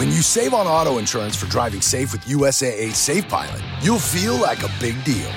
[0.00, 4.34] When you save on auto insurance for driving safe with USAA Safe Pilot, you'll feel
[4.34, 5.30] like a big deal,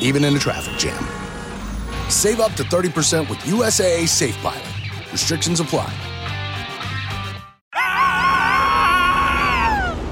[0.00, 1.04] even in a traffic jam.
[2.08, 4.64] Save up to 30% with USAA Safe Pilot.
[5.12, 5.92] Restrictions apply.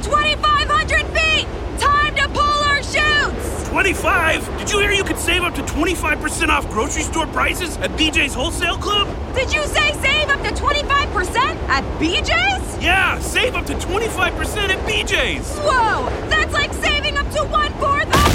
[0.03, 1.49] 2,500 feet!
[1.81, 3.67] Time to pull our chutes!
[3.71, 4.59] 25?
[4.59, 8.35] Did you hear you could save up to 25% off grocery store prices at BJ's
[8.35, 9.09] Wholesale Club?
[9.35, 11.35] Did you say save up to 25%
[11.69, 12.64] at BJ's?
[12.85, 15.49] Yeah, save up to 25% at BJ's.
[15.59, 16.09] Whoa!
[16.29, 18.33] That's like saving up to one fourth of.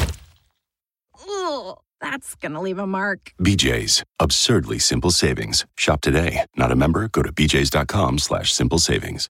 [1.29, 3.31] Ugh, that's gonna leave a mark.
[3.39, 4.03] BJ's.
[4.19, 5.65] Absurdly simple savings.
[5.77, 6.45] Shop today.
[6.57, 7.07] Not a member?
[7.07, 9.29] Go to bjs.com slash simple savings.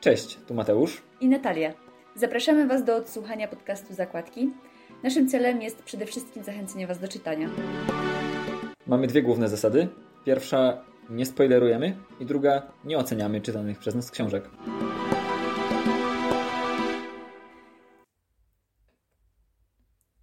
[0.00, 1.02] Cześć, tu Mateusz.
[1.20, 1.72] i Natalia.
[2.14, 4.50] Zapraszamy Was do odsłuchania podcastu Zakładki.
[5.02, 7.48] Naszym celem jest przede wszystkim zachęcenie Was do czytania.
[8.88, 9.88] Mamy dwie główne zasady.
[10.24, 14.50] Pierwsza, nie spoilerujemy i druga, nie oceniamy czytanych przez nas książek.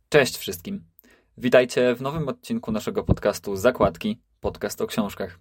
[0.09, 0.85] Cześć wszystkim.
[1.38, 5.39] Witajcie w nowym odcinku naszego podcastu Zakładki, podcast o książkach.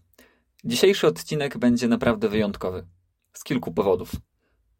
[0.64, 2.86] Dzisiejszy odcinek będzie naprawdę wyjątkowy.
[3.32, 4.12] Z kilku powodów.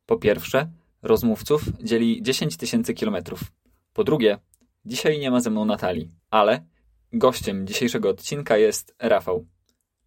[0.07, 0.71] Po pierwsze,
[1.03, 3.41] rozmówców dzieli 10 tysięcy kilometrów.
[3.93, 4.39] Po drugie,
[4.85, 6.74] dzisiaj nie ma ze mną Natalii, ale
[7.15, 9.47] gościem dzisiejszego odcinka jest Rafał.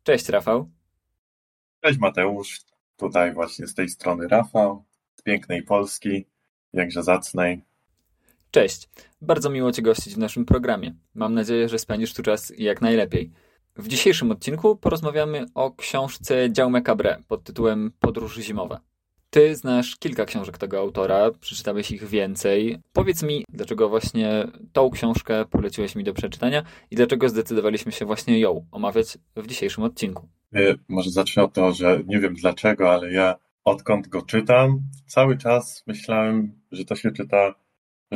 [0.04, 0.72] Cześć Rafał.
[1.82, 2.62] Cześć Mateusz,
[2.98, 6.26] tutaj właśnie z tej strony Rafał, z pięknej Polski,
[6.74, 7.62] jakże zacnej.
[8.52, 8.90] Cześć.
[9.22, 10.96] Bardzo miło Cię gościć w naszym programie.
[11.14, 13.32] Mam nadzieję, że spędzisz tu czas jak najlepiej.
[13.76, 18.82] W dzisiejszym odcinku porozmawiamy o książce Jaume Cabré pod tytułem Podróż zimowa.
[19.38, 22.80] Ty znasz kilka książek tego autora, przeczytałeś ich więcej.
[22.94, 28.40] Powiedz mi, dlaczego właśnie tą książkę poleciłeś mi do przeczytania i dlaczego zdecydowaliśmy się właśnie
[28.40, 30.30] ją omawiać w dzisiejszym odcinku.
[30.56, 35.38] Y, Może zacznę od tego, że nie wiem dlaczego, ale ja odkąd go czytam, cały
[35.38, 37.56] czas myślałem, że to się czyta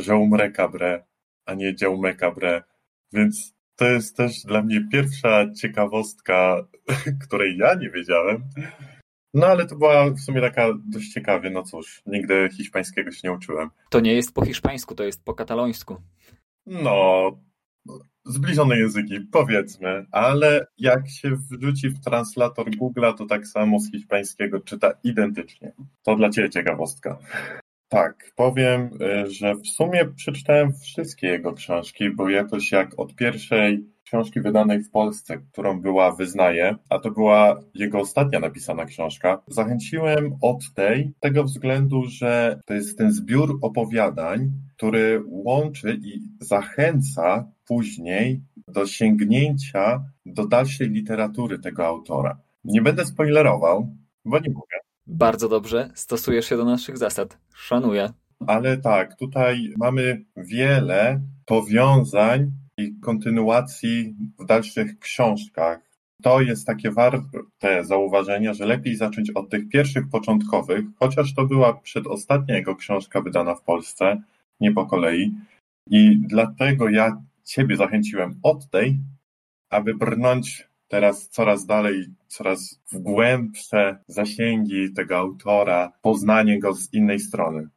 [0.07, 0.99] Jaume Cabré,
[1.45, 2.61] a nie Jaume Cabré,
[3.13, 6.67] więc to jest też dla mnie pierwsza ciekawostka,
[7.27, 8.43] której ja nie wiedziałem.
[9.33, 13.33] No ale to była w sumie taka dość ciekawie, no cóż, nigdy hiszpańskiego się nie
[13.33, 13.69] uczyłem.
[13.89, 16.01] To nie jest po hiszpańsku, to jest po katalońsku.
[16.65, 17.31] No,
[18.25, 24.59] zbliżone języki, powiedzmy, ale jak się wrzuci w translator Google'a, to tak samo z hiszpańskiego
[24.59, 25.71] czyta identycznie.
[26.03, 27.17] To dla Ciebie ciekawostka.
[27.87, 33.85] Tak, powiem, y, że w sumie przeczytałem wszystkie jego książki, bo jakoś jak od pierwszej
[34.11, 40.37] książki wydanej w Polsce, którą była Wyznaję, a to była jego ostatnia napisana książka, zachęciłem
[40.41, 48.41] od tej, tego względu, że to jest ten zbiór opowiadań, który łączy i zachęca później
[48.67, 52.37] do sięgnięcia do dalszej literatury tego autora.
[52.63, 53.95] Nie będę spoilerował,
[54.25, 54.77] bo nie mogę.
[55.07, 57.37] Bardzo dobrze, stosujesz się do naszych zasad.
[57.55, 58.09] Szanuję.
[58.47, 62.51] Ale tak, tutaj mamy wiele powiązań
[63.01, 65.79] kontynuacji w dalszych książkach.
[66.23, 71.73] To jest takie warte zauważenia, że lepiej zacząć od tych pierwszych początkowych, chociaż to była
[71.73, 74.21] przedostatnia jego książka wydana w Polsce,
[74.59, 75.31] nie po kolei.
[75.89, 78.99] I dlatego ja Ciebie zachęciłem od tej,
[79.69, 87.19] aby brnąć teraz coraz dalej, coraz w głębsze zasięgi tego autora, poznanie go z innej
[87.19, 87.69] strony.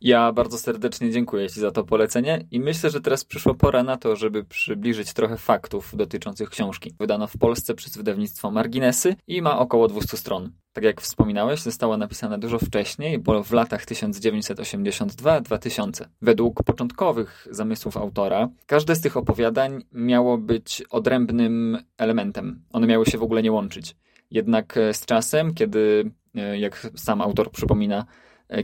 [0.00, 3.96] Ja bardzo serdecznie dziękuję Ci za to polecenie i myślę, że teraz przyszła pora na
[3.96, 6.94] to, żeby przybliżyć trochę faktów dotyczących książki.
[7.00, 10.50] Wydano w Polsce przez wydawnictwo Marginesy i ma około 200 stron.
[10.72, 16.04] Tak jak wspominałeś, została napisana dużo wcześniej, bo w latach 1982-2000.
[16.22, 22.62] Według początkowych zamysłów autora, każde z tych opowiadań miało być odrębnym elementem.
[22.72, 23.96] One miały się w ogóle nie łączyć.
[24.30, 28.06] Jednak z czasem, kiedy, e, jak sam autor przypomina,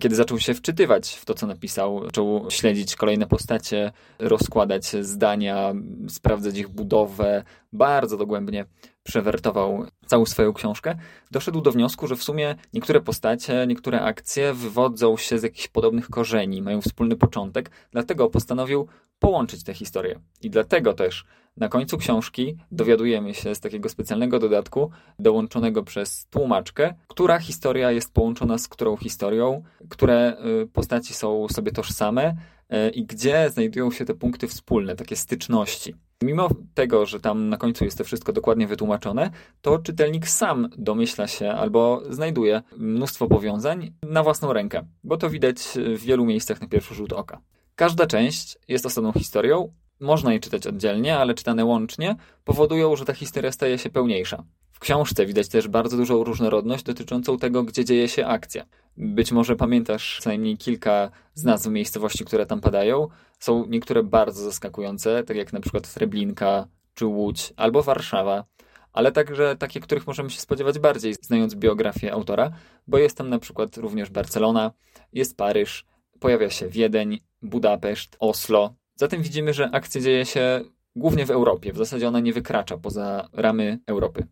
[0.01, 5.75] kiedy zaczął się wczytywać w to, co napisał, zaczął śledzić kolejne postacie, rozkładać zdania,
[6.09, 8.65] sprawdzać ich budowę, bardzo dogłębnie
[9.03, 10.95] przewertował całą swoją książkę,
[11.31, 16.09] doszedł do wniosku, że w sumie niektóre postacie, niektóre akcje wywodzą się z jakichś podobnych
[16.09, 18.89] korzeni, mają wspólny początek, dlatego postanowił
[19.19, 20.21] połączyć te historie.
[20.43, 21.25] I dlatego też
[21.57, 28.13] na końcu książki dowiadujemy się z takiego specjalnego dodatku, dołączonego przez tłumaczkę, która historia jest
[28.13, 32.37] połączona z którą historią, które y, postaci są sobie tożsame
[32.73, 35.95] y, i gdzie znajdują się te punkty wspólne, takie styczności.
[36.23, 39.31] Mimo tego, że tam na końcu jest to wszystko dokładnie wytłumaczone,
[39.63, 45.59] to czytelnik sam domyśla się albo znajduje mnóstwo powiązań na własną rękę, bo to widać
[45.97, 47.41] w wielu miejscach na pierwszy rzut oka.
[47.77, 53.15] Każda część jest osobną historią, można je czytać oddzielnie, ale czytane łącznie powodują, że ta
[53.15, 54.45] historia staje się pełniejsza.
[54.73, 58.65] W książce widać też bardzo dużą różnorodność dotyczącą tego, gdzie dzieje się akcja.
[58.97, 63.09] Być może pamiętasz co najmniej kilka z nazw miejscowości, które tam padają.
[63.39, 68.45] Są niektóre bardzo zaskakujące, tak jak na przykład Treblinka czy Łódź albo Warszawa,
[68.93, 72.51] ale także takie, których możemy się spodziewać bardziej, znając biografię autora,
[72.87, 74.73] bo jest tam na przykład również Barcelona,
[75.13, 75.85] jest Paryż,
[76.21, 78.75] pojawia się Wiedeń, Budapeszt, Oslo.
[78.95, 80.61] Zatem widzimy, że akcja dzieje się
[80.97, 81.73] głównie w Europie.
[81.73, 84.27] W zasadzie ona nie wykracza poza ramy Europy.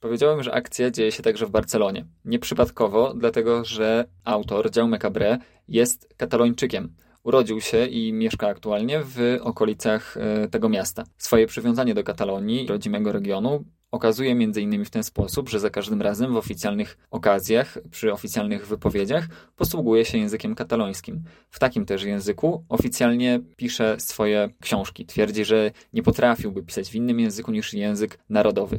[0.00, 2.06] Powiedziałem, że akcja dzieje się także w Barcelonie.
[2.24, 6.94] Nieprzypadkowo, dlatego że autor, Jaume Cabré, jest katalończykiem.
[7.22, 11.04] Urodził się i mieszka aktualnie w okolicach e, tego miasta.
[11.18, 13.64] Swoje przywiązanie do Katalonii, rodzimego regionu,
[13.96, 14.84] okazuje m.in.
[14.84, 20.18] w ten sposób, że za każdym razem w oficjalnych okazjach, przy oficjalnych wypowiedziach posługuje się
[20.18, 21.22] językiem katalońskim.
[21.50, 25.06] W takim też języku oficjalnie pisze swoje książki.
[25.06, 28.78] Twierdzi, że nie potrafiłby pisać w innym języku niż język narodowy.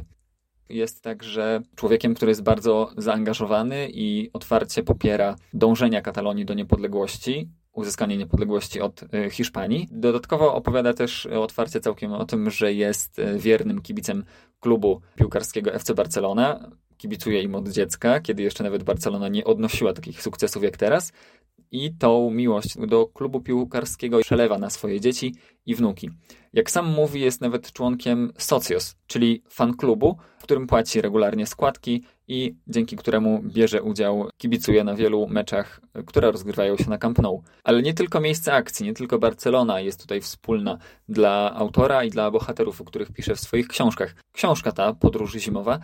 [0.68, 8.16] Jest także człowiekiem, który jest bardzo zaangażowany i otwarcie popiera dążenia Katalonii do niepodległości, uzyskanie
[8.16, 9.88] niepodległości od y, Hiszpanii.
[9.90, 14.24] Dodatkowo opowiada też otwarcie całkiem o tym, że jest y, wiernym kibicem
[14.60, 16.70] klubu piłkarskiego FC Barcelona.
[16.96, 21.12] Kibicuje im od dziecka, kiedy jeszcze nawet Barcelona nie odnosiła takich sukcesów jak teraz.
[21.70, 25.34] I tą miłość do klubu piłkarskiego przelewa na swoje dzieci
[25.66, 26.10] i wnuki.
[26.52, 32.04] Jak sam mówi, jest nawet członkiem Socios, czyli fan klubu, w którym płaci regularnie składki
[32.28, 37.42] i dzięki któremu bierze udział, kibicuje na wielu meczach, które rozgrywają się na Camp Nou.
[37.64, 40.78] Ale nie tylko miejsce akcji, nie tylko Barcelona jest tutaj wspólna
[41.08, 44.14] dla autora i dla bohaterów, o których pisze w swoich książkach.
[44.32, 45.78] Książka ta, Podróż Zimowa,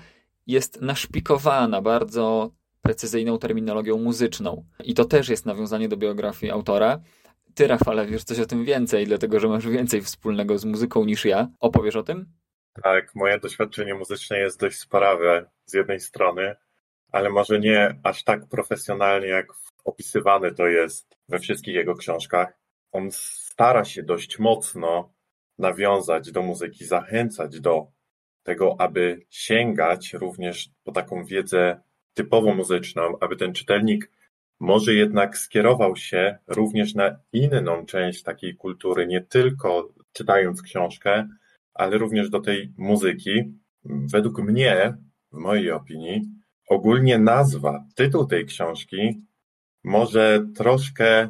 [0.46, 2.50] jest naszpikowana bardzo
[2.82, 4.64] precyzyjną terminologią muzyczną.
[4.84, 7.00] I to też jest nawiązanie do biografii autora.
[7.54, 11.24] Ty, Rafale, wiesz coś o tym więcej, dlatego że masz więcej wspólnego z muzyką niż
[11.24, 11.48] ja.
[11.60, 12.26] Opowiesz o tym?
[12.82, 16.54] Tak, moje doświadczenie muzyczne jest dość sparawe z jednej strony,
[17.12, 19.46] ale może nie aż tak profesjonalnie, jak
[19.84, 22.52] opisywany to jest we wszystkich jego książkach.
[22.92, 25.12] On stara się dość mocno
[25.58, 27.86] nawiązać do muzyki, zachęcać do
[28.42, 31.80] tego, aby sięgać również po taką wiedzę
[32.14, 34.10] typowo muzyczną, aby ten czytelnik
[34.60, 41.28] może jednak skierował się również na inną część takiej kultury, nie tylko czytając książkę,
[41.74, 43.30] ale również do tej muzyki.
[43.84, 44.96] Według mnie,
[45.32, 46.22] w mojej opinii,
[46.68, 49.22] ogólnie nazwa, tytuł tej książki
[49.84, 51.28] może troszkę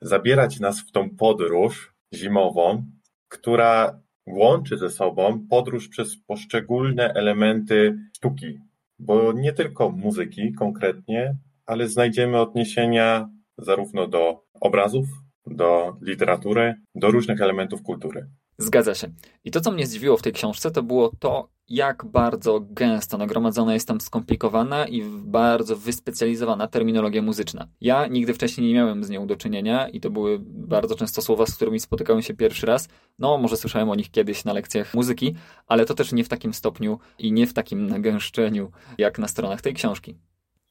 [0.00, 2.84] zabierać nas w tą podróż zimową,
[3.28, 8.58] która łączy ze sobą podróż przez poszczególne elementy sztuki,
[8.98, 11.36] bo nie tylko muzyki konkretnie,
[11.66, 13.28] ale znajdziemy odniesienia
[13.58, 15.06] zarówno do obrazów,
[15.46, 18.26] do literatury, do różnych elementów kultury.
[18.58, 19.10] Zgadza się.
[19.44, 23.74] I to, co mnie zdziwiło w tej książce, to było to, jak bardzo gęsto nagromadzona
[23.74, 27.68] jest tam skomplikowana i bardzo wyspecjalizowana terminologia muzyczna.
[27.80, 31.46] Ja nigdy wcześniej nie miałem z nią do czynienia i to były bardzo często słowa,
[31.46, 32.88] z którymi spotykałem się pierwszy raz.
[33.18, 35.34] No, może słyszałem o nich kiedyś na lekcjach muzyki,
[35.66, 39.60] ale to też nie w takim stopniu i nie w takim nagęszczeniu, jak na stronach
[39.60, 40.16] tej książki.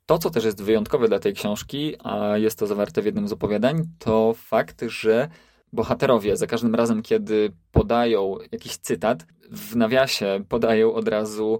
[0.05, 3.31] To, co też jest wyjątkowe dla tej książki, a jest to zawarte w jednym z
[3.31, 5.29] opowiadań, to fakt, że
[5.73, 11.59] bohaterowie za każdym razem, kiedy podają jakiś cytat, w nawiasie podają od razu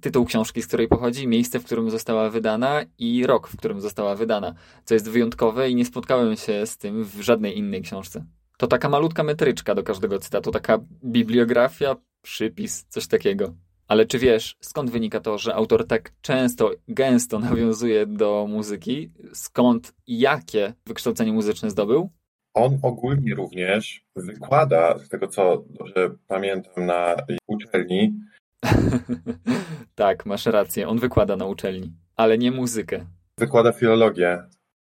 [0.00, 4.14] tytuł książki, z której pochodzi, miejsce, w którym została wydana i rok, w którym została
[4.14, 8.24] wydana, co jest wyjątkowe i nie spotkałem się z tym w żadnej innej książce.
[8.56, 13.54] To taka malutka metryczka do każdego cytatu, taka bibliografia, przypis, coś takiego.
[13.88, 19.10] Ale czy wiesz, skąd wynika to, że autor tak często, gęsto nawiązuje do muzyki?
[19.32, 22.10] Skąd i jakie wykształcenie muzyczne zdobył?
[22.58, 28.20] On ogólnie również wykłada, z tego co dobrze pamiętam, na uczelni.
[29.94, 33.06] tak, masz rację, on wykłada na uczelni, ale nie muzykę.
[33.38, 34.42] Wykłada filologię.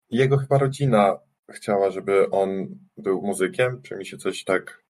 [0.09, 1.19] Jego chyba rodzina
[1.51, 2.49] chciała, żeby on
[2.97, 4.82] był muzykiem, czy mi się coś tak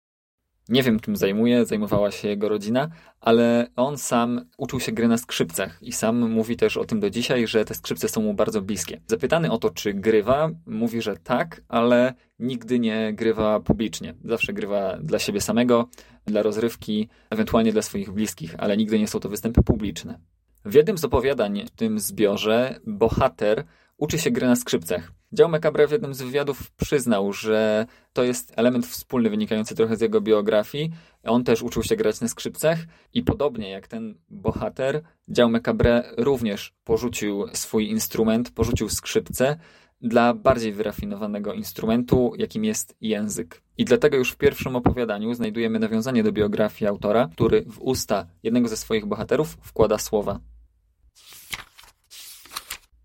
[0.69, 2.89] nie wiem, czym zajmuje, zajmowała się jego rodzina,
[3.19, 7.09] ale on sam uczył się gry na skrzypcach i sam mówi też o tym do
[7.09, 9.01] dzisiaj, że te skrzypce są mu bardzo bliskie.
[9.07, 14.15] Zapytany o to, czy grywa, mówi, że tak, ale nigdy nie grywa publicznie.
[14.25, 15.89] Zawsze grywa dla siebie samego,
[16.25, 20.19] dla rozrywki, ewentualnie dla swoich bliskich, ale nigdy nie są to występy publiczne.
[20.65, 23.63] W jednym z opowiadań w tym zbiorze bohater
[23.97, 25.11] uczy się gry na skrzypcach.
[25.33, 30.01] Dział Macabre w jednym z wywiadów przyznał, że to jest element wspólny wynikający trochę z
[30.01, 30.91] jego biografii.
[31.23, 32.79] On też uczył się grać na skrzypcach
[33.13, 39.57] i podobnie jak ten bohater, Dział Macabre również porzucił swój instrument, porzucił skrzypce,
[40.01, 43.61] dla bardziej wyrafinowanego instrumentu, jakim jest język.
[43.77, 48.67] I dlatego już w pierwszym opowiadaniu znajdujemy nawiązanie do biografii autora, który w usta jednego
[48.67, 50.39] ze swoich bohaterów wkłada słowa.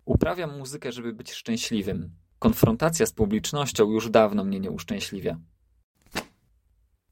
[0.09, 2.09] Uprawiam muzykę, żeby być szczęśliwym.
[2.39, 5.39] Konfrontacja z publicznością już dawno mnie nie uszczęśliwia.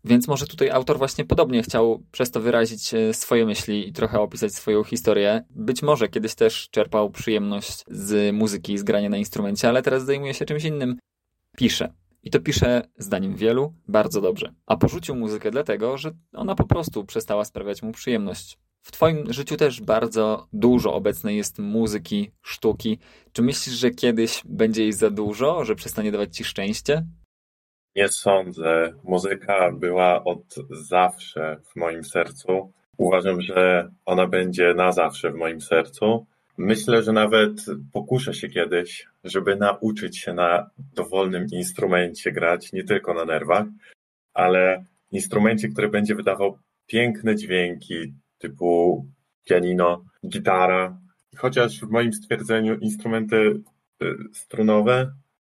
[0.03, 4.19] Więc może tutaj autor właśnie podobnie chciał przez to wyrazić e, swoje myśli i trochę
[4.19, 5.45] opisać swoją historię.
[5.49, 10.05] Być może kiedyś też czerpał przyjemność z muzyki i z grania na instrumencie, ale teraz
[10.05, 10.99] zajmuje się czymś innym.
[11.57, 11.93] Pisze.
[12.23, 14.53] I to pisze, zdaniem wielu, bardzo dobrze.
[14.65, 18.57] A porzucił muzykę dlatego, że ona po prostu przestała sprawiać mu przyjemność.
[18.87, 22.99] W Twoim życiu też bardzo dużo obecnej jest muzyki, sztuki.
[23.31, 27.05] Czy myślisz, że kiedyś będzie jej za dużo, że przestanie dawać Ci szczęście?
[27.95, 28.93] Nie sądzę.
[29.03, 32.73] Muzyka była od zawsze w moim sercu.
[32.97, 36.25] Uważam, że ona będzie na zawsze w moim sercu.
[36.57, 43.13] Myślę, że nawet pokuszę się kiedyś, żeby nauczyć się na dowolnym instrumencie grać, nie tylko
[43.13, 43.65] na nerwach,
[44.33, 49.05] ale instrumencie, który będzie wydawał piękne dźwięki, typu
[49.43, 50.97] pianino, gitara.
[51.37, 53.61] Chociaż w moim stwierdzeniu instrumenty
[54.03, 55.11] y, strunowe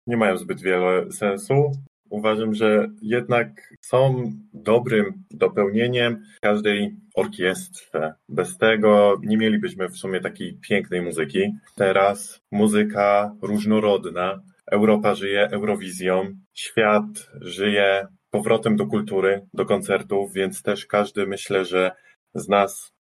[0.07, 1.71] nie mają zbyt wiele sensu,
[2.09, 8.13] uważam, że jednak są dobrym dopełnieniem każdej orkiestrze.
[8.29, 11.53] Bez tego nie mielibyśmy w sumie takiej pięknej muzyki.
[11.75, 14.41] Teraz muzyka różnorodna.
[14.71, 21.91] Europa żyje Eurowizją, świat żyje powrotem do kultury, do koncertów, więc też każdy myślę, że
[22.33, 22.93] z nas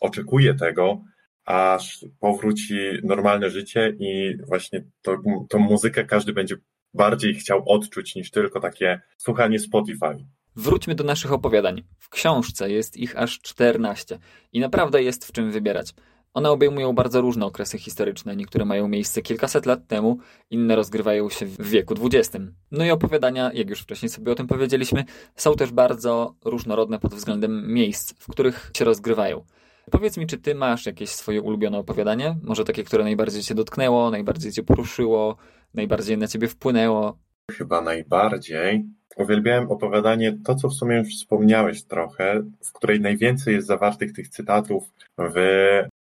[0.00, 1.00] oczekuje tego,
[1.44, 5.16] aż powróci normalne życie i właśnie to,
[5.48, 6.56] tą muzykę każdy będzie
[6.94, 10.26] bardziej chciał odczuć niż tylko takie słuchanie Spotify.
[10.56, 11.82] Wróćmy do naszych opowiadań.
[11.98, 14.18] W książce jest ich aż 14
[14.52, 15.94] i naprawdę jest w czym wybierać.
[16.36, 18.36] One obejmują bardzo różne okresy historyczne.
[18.36, 20.18] Niektóre mają miejsce kilkaset lat temu,
[20.50, 22.44] inne rozgrywają się w wieku XX.
[22.70, 25.04] No i opowiadania, jak już wcześniej sobie o tym powiedzieliśmy,
[25.36, 29.44] są też bardzo różnorodne pod względem miejsc, w których się rozgrywają.
[29.90, 32.36] Powiedz mi, czy ty masz jakieś swoje ulubione opowiadanie?
[32.42, 35.36] Może takie, które najbardziej cię dotknęło, najbardziej cię poruszyło,
[35.74, 37.18] najbardziej na ciebie wpłynęło?
[37.52, 38.84] Chyba najbardziej.
[39.16, 44.28] Uwielbiałem opowiadanie, to co w sumie już wspomniałeś trochę, w której najwięcej jest zawartych tych
[44.28, 44.84] cytatów
[45.18, 45.34] w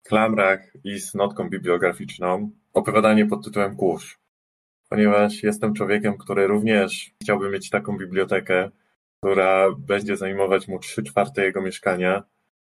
[0.03, 2.51] klamrach i z notką bibliograficzną.
[2.73, 4.19] Opowiadanie pod tytułem Kurz.
[4.89, 8.71] Ponieważ jestem człowiekiem, który również chciałby mieć taką bibliotekę,
[9.19, 12.23] która będzie zajmować mu trzy czwarte jego mieszkania,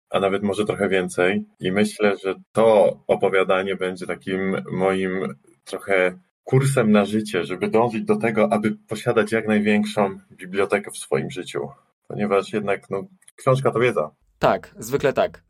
[0.10, 1.46] a nawet może trochę więcej.
[1.60, 8.16] I myślę, że to opowiadanie będzie takim moim trochę kursem na życie, żeby dążyć do
[8.16, 11.70] tego, aby posiadać jak największą bibliotekę w swoim życiu.
[12.08, 13.04] Ponieważ jednak no,
[13.36, 14.12] książka to wiedza.
[14.40, 15.44] Tak, zwykle tak.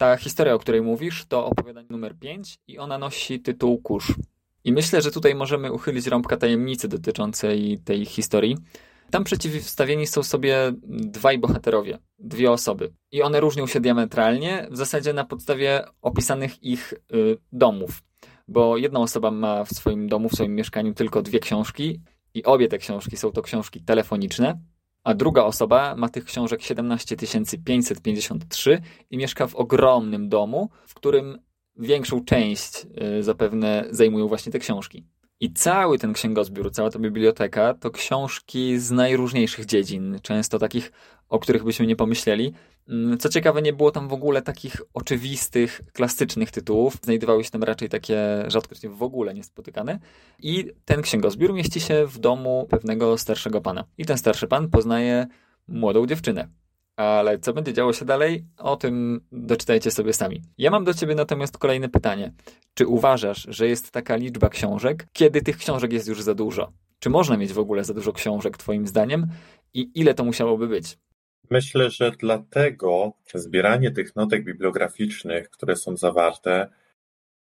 [0.00, 4.12] Ta historia, o której mówisz, to opowiadanie numer 5 i ona nosi tytuł Kurz.
[4.64, 8.56] I myślę, że tutaj możemy uchylić rąbka tajemnicy dotyczącej tej historii.
[9.10, 12.92] Tam przeciwstawieni są sobie dwaj bohaterowie, dwie osoby.
[13.12, 18.02] I one różnią się diametralnie, w zasadzie na podstawie opisanych ich y, domów.
[18.48, 22.00] Bo jedna osoba ma w swoim domu, w swoim mieszkaniu tylko dwie książki,
[22.34, 24.60] i obie te książki są to książki telefoniczne,
[25.04, 27.16] a druga osoba ma tych książek 17
[27.64, 28.80] 553
[29.10, 31.38] i mieszka w ogromnym domu, w którym
[31.76, 32.86] większą część
[33.18, 35.04] y, zapewne zajmują właśnie te książki.
[35.40, 40.92] I cały ten księgozbiór, cała ta biblioteka to książki z najróżniejszych dziedzin, często takich,
[41.28, 42.52] o których byśmy nie pomyśleli.
[42.90, 46.96] Mm, co ciekawe, nie było tam w ogóle takich oczywistych, klasycznych tytułów.
[47.02, 49.98] Znajdowały się tam raczej takie rzadko w ogóle niespotykane.
[50.38, 53.84] I ten księgozbiór mieści się w domu pewnego starszego pana.
[53.98, 55.26] I ten starszy pan poznaje
[55.68, 56.48] młodą dziewczynę.
[56.96, 60.42] Ale co będzie działo się dalej, o tym doczytajcie sobie sami.
[60.58, 62.32] Ja mam do ciebie natomiast kolejne pytanie.
[62.74, 66.72] Czy uważasz, że jest taka liczba książek, kiedy tych książek jest już za dużo?
[66.98, 69.26] Czy można mieć w ogóle za dużo książek, Twoim zdaniem?
[69.74, 70.98] I ile to musiałoby być?
[71.50, 76.68] Myślę, że dlatego zbieranie tych notek bibliograficznych, które są zawarte,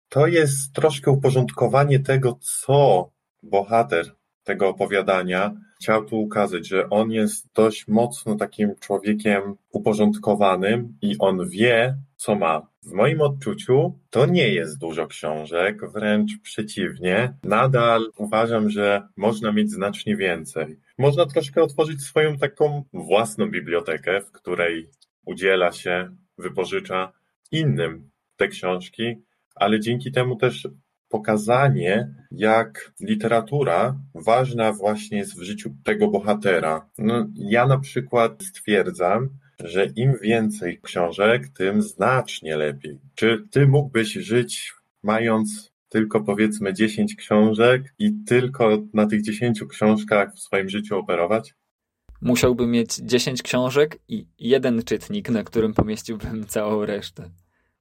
[0.10, 3.10] to jest troszkę uporządkowanie tego, co
[3.44, 11.16] bohater tego opowiadania chciał tu ukazać, że on jest dość mocno takim człowiekiem uporządkowanym i
[11.20, 12.68] on wie, co ma.
[12.84, 17.34] W moim odczuciu to nie jest dużo książek, wręcz przeciwnie.
[17.44, 20.80] Nadal uważam, że można mieć znacznie więcej.
[20.98, 24.90] Można troszkę otworzyć swoją taką własną bibliotekę, w której
[25.26, 27.14] udziela się, wypożycza
[27.52, 29.24] innym te książki,
[29.56, 30.68] ale dzięki temu też
[31.10, 36.90] pokazanie, jak literatura ważna właśnie jest w życiu tego bohatera.
[36.98, 43.00] No, ja na przykład stwierdzam, że im więcej książek, tym znacznie lepiej.
[43.16, 44.74] Czy ty mógłbyś żyć
[45.04, 51.54] mając tylko powiedzmy 10 książek i tylko na tych 10 książkach w swoim życiu operować?
[52.22, 57.30] Musiałbym mieć 10 książek i jeden czytnik, na którym pomieściłbym całą resztę.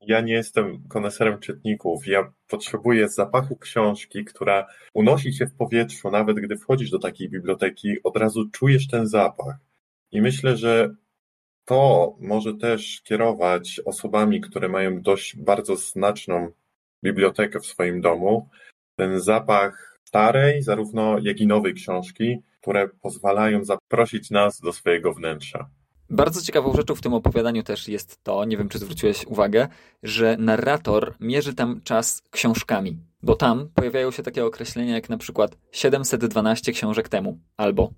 [0.01, 2.07] Ja nie jestem koneserem czytników.
[2.07, 6.11] Ja potrzebuję zapachu książki, która unosi się w powietrzu.
[6.11, 9.57] Nawet gdy wchodzisz do takiej biblioteki, od razu czujesz ten zapach.
[10.11, 10.95] I myślę, że
[11.65, 16.53] to może też kierować osobami, które mają dość bardzo znaczną
[17.05, 18.49] bibliotekę w swoim domu.
[18.97, 25.69] Ten zapach starej, zarówno jak i nowej książki, które pozwalają zaprosić nas do swojego wnętrza.
[26.11, 29.69] Bardzo ciekawą rzeczą w tym opowiadaniu też jest to, nie wiem czy zwróciłeś uwagę,
[30.03, 32.99] że narrator mierzy tam czas książkami.
[33.23, 37.91] Bo tam pojawiają się takie określenia jak na przykład 712 książek temu, albo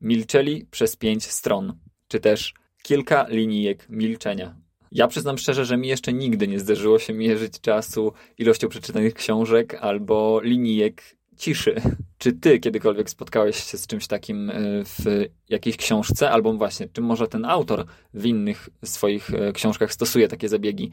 [0.00, 1.78] milczeli przez pięć stron,
[2.08, 4.56] czy też kilka linijek milczenia.
[4.92, 9.74] Ja przyznam szczerze, że mi jeszcze nigdy nie zdarzyło się mierzyć czasu ilością przeczytanych książek
[9.74, 11.02] albo linijek
[11.36, 11.74] ciszy.
[12.18, 14.54] Czy ty kiedykolwiek spotkałeś się z czymś takim e,
[14.84, 20.28] w jakiejś książce, albo właśnie, czy może ten autor w innych swoich e, książkach stosuje
[20.28, 20.90] takie zabiegi?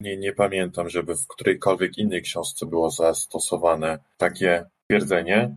[0.00, 5.56] Nie, nie pamiętam, żeby w którejkolwiek innej książce było zastosowane takie twierdzenie.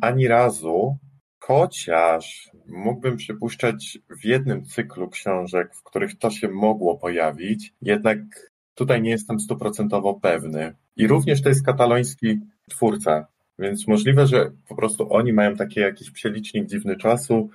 [0.00, 0.96] Ani razu,
[1.48, 8.18] chociaż mógłbym przypuszczać w jednym cyklu książek, w których to się mogło pojawić, jednak
[8.74, 10.74] tutaj nie jestem stuprocentowo pewny.
[10.96, 12.40] I również to jest kataloński
[12.70, 13.26] twórca,
[13.58, 17.50] więc możliwe, że po prostu oni mają taki jakiś przelicznik dziwny czasu,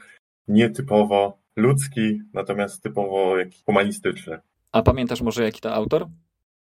[0.48, 4.40] nietypowo ludzki, natomiast typowo jakiś humanistyczny.
[4.72, 6.08] A pamiętasz może jaki to autor?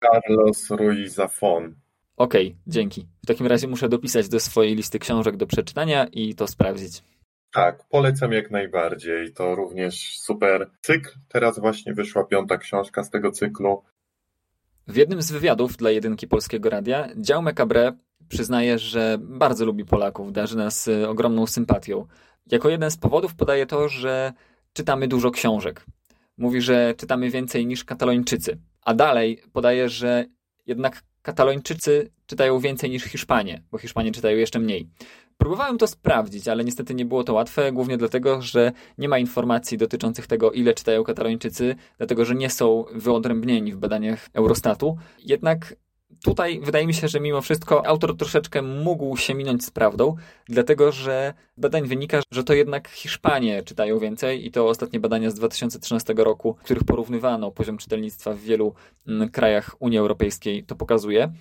[0.04, 1.72] Carlos Ruiz Zafón.
[2.16, 3.06] Okej, okay, dzięki.
[3.22, 7.02] W takim razie muszę dopisać do swojej listy książek do przeczytania i to sprawdzić.
[7.52, 9.32] Tak, polecam jak najbardziej.
[9.32, 11.10] To również super cykl.
[11.28, 13.82] Teraz właśnie wyszła piąta książka z tego cyklu.
[14.88, 17.92] W jednym z wywiadów dla jedynki Polskiego Radia dział Macabre
[18.28, 22.06] przyznaje, że bardzo lubi Polaków, darzy nas y, ogromną sympatią.
[22.50, 24.32] Jako jeden z powodów podaje to, że
[24.72, 25.84] czytamy dużo książek.
[26.38, 28.58] Mówi, że czytamy więcej niż katalończycy.
[28.82, 30.24] A dalej podaje, że
[30.66, 34.88] jednak katalończycy czytają więcej niż Hiszpanie, bo Hiszpanie czytają jeszcze mniej.
[35.38, 39.78] Próbowałem to sprawdzić, ale niestety nie było to łatwe, głównie dlatego, że nie ma informacji
[39.78, 44.96] dotyczących tego, ile czytają katalończycy, dlatego że nie są wyodrębnieni w badaniach Eurostatu.
[45.18, 45.74] Jednak
[46.24, 50.16] tutaj wydaje mi się, że mimo wszystko autor troszeczkę mógł się minąć z prawdą,
[50.48, 55.34] dlatego że badań wynika, że to jednak Hiszpanie czytają więcej i to ostatnie badania z
[55.34, 58.74] 2013 roku, w których porównywano poziom czytelnictwa w wielu
[59.08, 61.32] mm, krajach Unii Europejskiej, to pokazuje.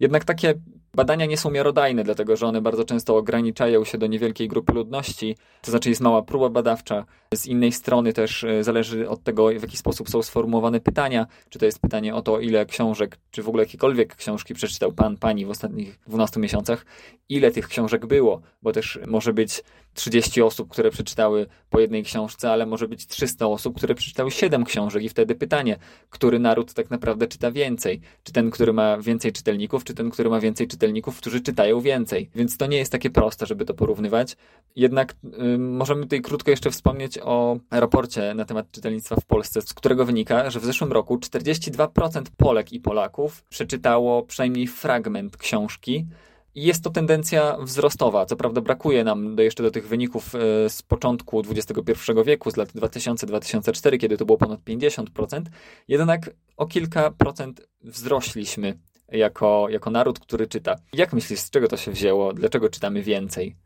[0.00, 0.54] Jednak takie
[0.94, 5.36] Badania nie są miarodajne, dlatego że one bardzo często ograniczają się do niewielkiej grupy ludności,
[5.62, 7.04] to znaczy jest mała próba badawcza.
[7.34, 11.26] Z innej strony też e, zależy od tego, w jaki sposób są sformułowane pytania.
[11.48, 15.16] Czy to jest pytanie o to, ile książek, czy w ogóle jakiekolwiek książki przeczytał pan,
[15.16, 16.86] pani w ostatnich 12 miesiącach,
[17.28, 19.62] ile tych książek było, bo też może być
[19.94, 24.64] 30 osób, które przeczytały po jednej książce, ale może być 300 osób, które przeczytały 7
[24.64, 25.78] książek i wtedy pytanie,
[26.10, 28.00] który naród tak naprawdę czyta więcej?
[28.22, 30.83] Czy ten, który ma więcej czytelników, czy ten, który ma więcej czytelników,
[31.18, 32.30] którzy czytają więcej?
[32.34, 34.36] Więc to nie jest takie proste, żeby to porównywać.
[34.76, 35.14] Jednak
[35.54, 40.04] y, możemy tutaj krótko jeszcze wspomnieć o raporcie na temat czytelnictwa w Polsce, z którego
[40.04, 46.06] wynika, że w zeszłym roku 42% Polek i Polaków przeczytało przynajmniej fragment książki,
[46.54, 48.26] jest to tendencja wzrostowa.
[48.26, 51.92] Co prawda brakuje nam do, jeszcze do tych wyników e, z początku XXI
[52.24, 55.42] wieku, z lat 2000-2004, kiedy to było ponad 50%,
[55.88, 60.76] jednak o kilka procent wzrośliśmy jako, jako naród, który czyta.
[60.92, 62.32] Jak myślisz, z czego to się wzięło?
[62.32, 63.56] Dlaczego czytamy więcej?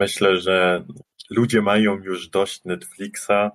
[0.00, 0.84] Myślę, że
[1.30, 3.50] ludzie mają już dość Netflixa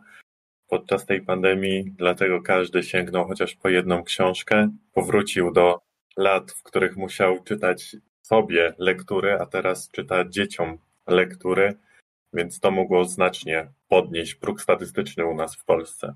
[0.67, 5.79] podczas tej pandemii, dlatego każdy sięgnął chociaż po jedną książkę, powrócił do
[6.17, 11.73] lat, w których musiał czytać sobie lektury, a teraz czyta dzieciom lektury,
[12.33, 16.15] więc to mogło znacznie podnieść próg statystyczny u nas w Polsce.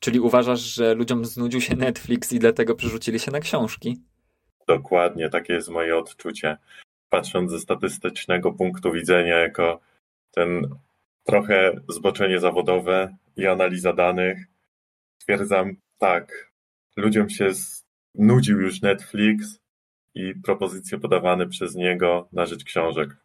[0.00, 4.02] Czyli uważasz, że ludziom znudził się Netflix i dlatego przerzucili się na książki?
[4.66, 6.56] Dokładnie, takie jest moje odczucie.
[7.08, 9.80] Patrząc ze statystycznego punktu widzenia, jako
[10.30, 10.68] ten
[11.24, 14.38] trochę zboczenie zawodowe i analiza danych,
[15.18, 16.50] stwierdzam tak,
[16.96, 17.50] ludziom się
[18.14, 19.64] nudził już Netflix,
[20.14, 23.16] i propozycje podawane przez niego na rzecz książek.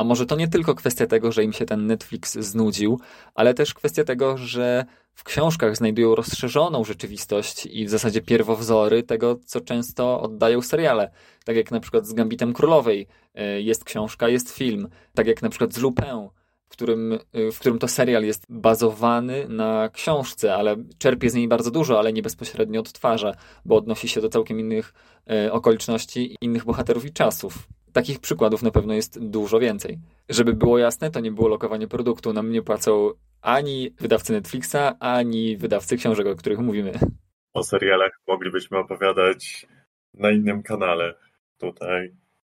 [0.00, 3.00] A może to nie tylko kwestia tego, że im się ten Netflix znudził,
[3.34, 4.84] ale też kwestia tego, że
[5.14, 11.10] w książkach znajdują rozszerzoną rzeczywistość i w zasadzie pierwowzory tego, co często oddają seriale.
[11.44, 14.88] Tak jak na przykład z Gambitem Królowej e, jest książka, jest film.
[15.14, 16.28] Tak jak na przykład z Lupin
[16.68, 17.18] w którym,
[17.52, 22.12] w którym to serial jest bazowany na książce, ale czerpie z niej bardzo dużo, ale
[22.12, 23.34] nie bezpośrednio odtwarza,
[23.64, 24.94] bo odnosi się do całkiem innych
[25.50, 27.68] okoliczności, innych bohaterów i czasów.
[27.92, 29.98] Takich przykładów na pewno jest dużo więcej.
[30.28, 32.32] Żeby było jasne, to nie było lokowanie produktu.
[32.32, 33.10] Nam nie płacą
[33.42, 36.92] ani wydawcy Netflixa, ani wydawcy książek, o których mówimy.
[37.52, 39.66] O serialach moglibyśmy opowiadać
[40.14, 41.14] na innym kanale.
[41.58, 42.14] Tutaj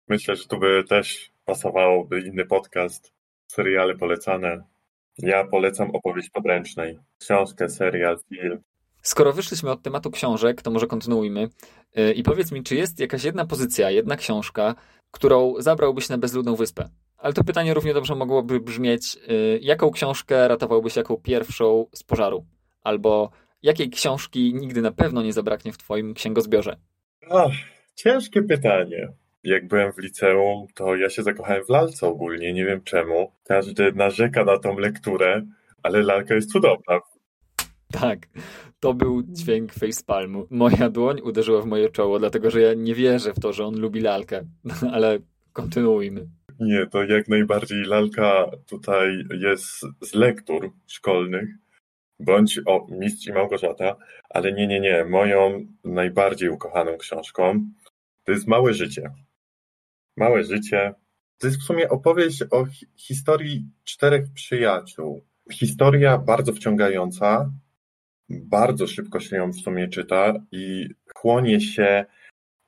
[0.09, 3.13] myślę, że tu by też pasowałoby inny podcast.
[3.53, 4.63] Seriale polecane.
[5.19, 6.99] Ja polecam opowieść podręcznej.
[7.19, 8.63] Książkę, serial, film.
[9.03, 11.49] Skoro wyszliśmy od tematu książek, to może kontynuujmy.
[11.99, 14.75] Y, I powiedz mi, czy jest jakaś jedna pozycja, jedna książka,
[15.11, 16.89] którą zabrałbyś na bezludną wyspę?
[17.19, 22.45] Ale to pytanie równie dobrze mogłoby brzmieć, y, jaką książkę ratowałbyś jako pierwszą z pożaru?
[22.83, 23.31] Albo
[23.63, 26.77] jakiej książki nigdy na pewno nie zabraknie w twoim księgozbiorze?
[27.31, 27.53] Ach,
[27.95, 29.09] ciężkie pytanie.
[29.45, 33.33] Jak byłem w liceum, to ja się zakochałem w lalce ogólnie, nie wiem czemu.
[33.45, 35.43] Każdy narzeka na tą lekturę,
[35.83, 37.01] ale lalka jest cudowna.
[37.93, 38.29] Tak,
[38.81, 40.47] to był dźwięk facepalmu.
[40.51, 43.81] Moja dłoń uderzyła w moje czoło, dlatego że ja nie wierzę w to, że on
[43.81, 44.45] lubi lalkę.
[44.95, 45.19] Ale
[45.53, 46.27] kontynuujmy.
[46.61, 51.49] Nie, to jak najbardziej lalka tutaj jest z lektur szkolnych,
[52.21, 53.97] bądź o Mistrz i Małgorzata,
[54.31, 55.05] ale nie, nie, nie.
[55.05, 57.71] Moją najbardziej ukochaną książką
[58.25, 59.11] to jest Małe Życie.
[60.17, 60.95] Małe Życie
[61.39, 65.25] to jest w sumie opowieść o historii czterech przyjaciół.
[65.53, 67.51] Historia bardzo wciągająca,
[68.31, 72.05] bardzo szybko się ją w sumie czyta i chłonie się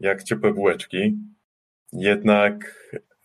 [0.01, 1.17] jak ciepłe bułeczki.
[1.93, 2.75] Jednak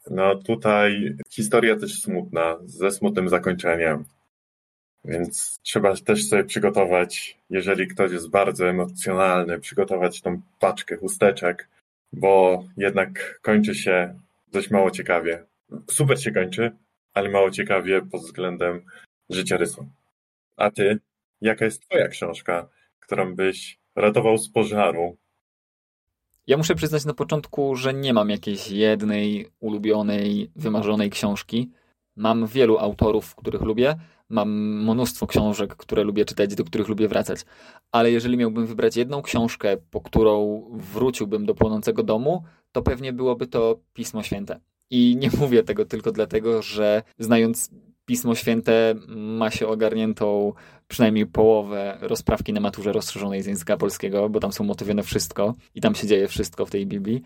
[0.10, 4.06] no tutaj historia też smutna, ze smutnym zakończeniem.
[5.06, 11.70] Więc trzeba też sobie przygotować, jeżeli ktoś jest bardzo emocjonalny, przygotować tą paczkę chusteczek,
[12.14, 14.20] bo jednak kończy się
[14.52, 15.44] dość mało ciekawie.
[15.92, 16.72] Super się kończy,
[17.14, 18.82] ale mało ciekawie pod względem
[19.30, 19.88] życia rysu.
[20.58, 21.00] A ty,
[21.42, 22.70] jaka jest twoja książka,
[23.00, 25.18] którą byś ratował z pożaru,
[26.48, 31.70] ja muszę przyznać na początku, że nie mam jakiejś jednej ulubionej, wymarzonej książki.
[32.16, 33.96] Mam wielu autorów, których lubię,
[34.30, 34.50] mam
[34.84, 37.40] mnóstwo książek, które lubię czytać, do których lubię wracać.
[37.92, 43.48] Ale jeżeli miałbym wybrać jedną książkę, po którą wróciłbym do płonącego domu, to pewnie byłoby
[43.48, 44.60] to Pismo Święte.
[44.90, 47.72] I nie mówię tego tylko dlatego, że znając
[48.08, 50.54] Pismo Święte ma się ogarniętą
[50.88, 55.82] przynajmniej połowę rozprawki na maturze rozszerzonej z języka polskiego, bo tam są motywione wszystko i
[55.82, 57.22] tam się dzieje wszystko w tej Biblii,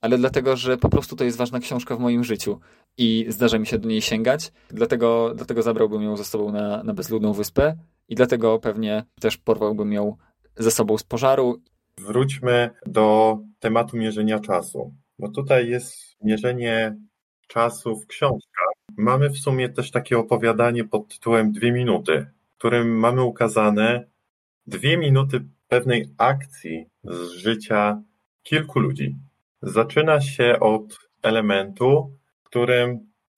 [0.00, 2.60] ale dlatego, że po prostu to jest ważna książka w moim życiu
[2.98, 6.94] i zdarza mi się do niej sięgać, dlatego, dlatego zabrałbym ją ze sobą na, na
[6.94, 7.76] bezludną wyspę
[8.08, 10.16] i dlatego pewnie też porwałbym ją
[10.56, 11.62] ze sobą z pożaru.
[11.98, 16.96] Wróćmy do tematu mierzenia czasu, bo tutaj jest mierzenie
[17.48, 18.71] czasu w książkach.
[18.96, 22.26] Mamy w sumie też takie opowiadanie pod tytułem Dwie minuty
[22.62, 24.06] którym mamy ukazane
[24.66, 28.02] dwie minuty pewnej akcji z życia
[28.42, 29.16] kilku ludzi.
[29.62, 32.90] Zaczyna się od elementu, którym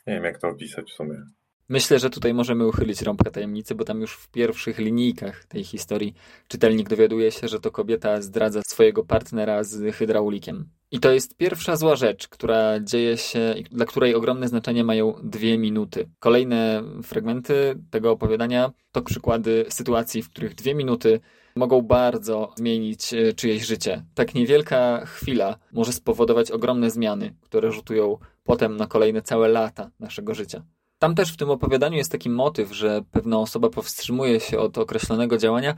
[0.06, 1.22] nie wiem jak to opisać w sumie.
[1.68, 6.14] Myślę, że tutaj możemy uchylić rąbkę tajemnicy, bo tam już w pierwszych linijkach tej historii
[6.48, 10.68] czytelnik dowiaduje się, że to kobieta zdradza swojego partnera z hydraulikiem.
[10.94, 15.58] I to jest pierwsza zła rzecz, która dzieje się, dla której ogromne znaczenie mają dwie
[15.58, 16.08] minuty.
[16.18, 21.20] Kolejne fragmenty tego opowiadania to przykłady sytuacji, w których dwie minuty
[21.56, 24.04] mogą bardzo zmienić e, czyjeś życie.
[24.14, 30.34] Tak niewielka chwila może spowodować ogromne zmiany, które rzutują potem na kolejne całe lata naszego
[30.34, 30.62] życia.
[30.98, 35.38] Tam też w tym opowiadaniu jest taki motyw, że pewna osoba powstrzymuje się od określonego
[35.38, 35.74] działania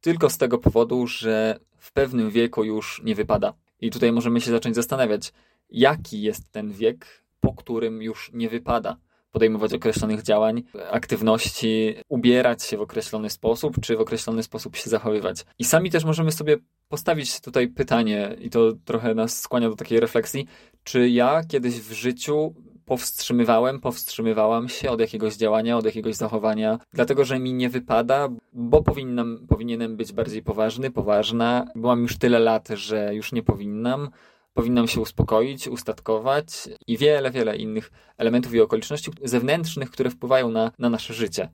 [0.00, 3.52] tylko z tego powodu, że w pewnym wieku już nie wypada.
[3.82, 5.32] I tutaj możemy się zacząć zastanawiać,
[5.70, 8.96] jaki jest ten wiek, po którym już nie wypada
[9.32, 15.44] podejmować określonych działań, aktywności, ubierać się w określony sposób, czy w określony sposób się zachowywać.
[15.58, 16.56] I sami też możemy sobie
[16.88, 20.46] postawić tutaj pytanie, i to trochę nas skłania do takiej refleksji,
[20.84, 27.24] czy ja kiedyś w życiu powstrzymywałem, powstrzymywałam się od jakiegoś działania, od jakiegoś zachowania, dlatego
[27.24, 31.66] że mi nie wypada, bo powinnam, powinienem być bardziej poważny, poważna.
[31.74, 34.10] Byłam już tyle lat, że już nie powinnam.
[34.54, 40.72] Powinnam się uspokoić, ustatkować i wiele, wiele innych elementów i okoliczności zewnętrznych, które wpływają na,
[40.78, 41.48] na nasze życie.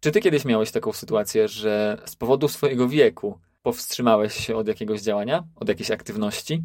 [0.00, 5.02] Czy ty kiedyś miałeś taką sytuację, że z powodu swojego wieku powstrzymałeś się od jakiegoś
[5.02, 6.62] działania, od jakiejś aktywności?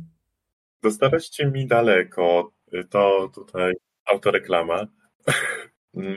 [0.84, 2.52] Do starości mi daleko
[2.90, 3.74] to tutaj
[4.06, 4.88] autoreklama.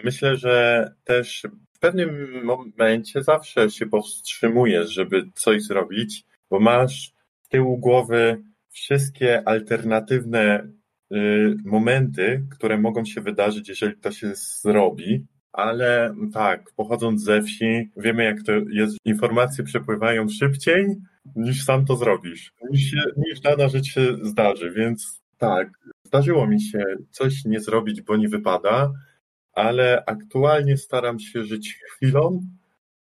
[0.04, 7.48] Myślę, że też w pewnym momencie zawsze się powstrzymujesz, żeby coś zrobić, bo masz z
[7.48, 10.68] tyłu głowy wszystkie alternatywne
[11.12, 17.90] y, momenty, które mogą się wydarzyć, jeżeli to się zrobi, ale tak, pochodząc ze wsi,
[17.96, 20.86] wiemy jak to jest, informacje przepływają szybciej
[21.36, 25.70] niż sam to zrobisz, niż, niż dana rzecz się zdarzy, więc tak,
[26.10, 28.92] zdarzyło mi się coś nie zrobić, bo nie wypada,
[29.52, 32.40] ale aktualnie staram się żyć chwilą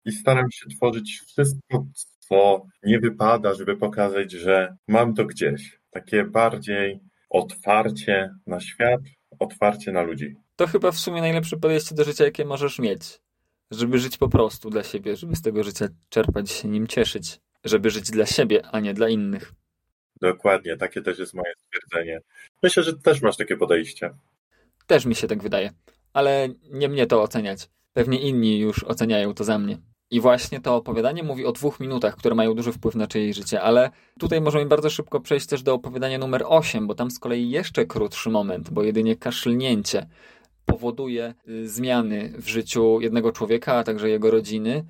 [0.05, 1.85] i staram się tworzyć wszystko,
[2.19, 5.79] co nie wypada, żeby pokazać, że mam to gdzieś.
[5.91, 9.01] Takie bardziej otwarcie na świat,
[9.39, 10.35] otwarcie na ludzi.
[10.55, 13.19] To chyba w sumie najlepsze podejście do życia, jakie możesz mieć.
[13.71, 17.39] Żeby żyć po prostu dla siebie, żeby z tego życia czerpać, się nim cieszyć.
[17.63, 19.53] Żeby żyć dla siebie, a nie dla innych.
[20.21, 22.21] Dokładnie, takie też jest moje stwierdzenie.
[22.63, 24.13] Myślę, że też masz takie podejście.
[24.87, 25.71] Też mi się tak wydaje.
[26.13, 27.69] Ale nie mnie to oceniać.
[27.93, 29.77] Pewnie inni już oceniają to za mnie.
[30.11, 33.61] I właśnie to opowiadanie mówi o dwóch minutach, które mają duży wpływ na czyjeś życie,
[33.61, 37.49] ale tutaj możemy bardzo szybko przejść też do opowiadania numer 8, bo tam z kolei
[37.49, 40.07] jeszcze krótszy moment, bo jedynie kaszlnięcie
[40.65, 44.85] powoduje y, zmiany w życiu jednego człowieka, a także jego rodziny,